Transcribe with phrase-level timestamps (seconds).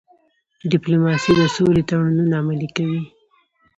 [0.71, 3.01] ډيپلوماسي د سولې تړونونه عملي کوي.